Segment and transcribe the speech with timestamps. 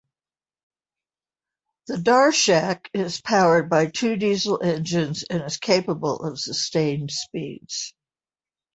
[1.85, 7.93] The "Darshak" is powered by two diesel engines and is capable of sustained speeds.